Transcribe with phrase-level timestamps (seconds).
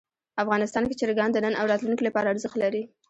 [0.43, 2.83] افغانستان کې چرګان د نن او راتلونکي لپاره ارزښت لري.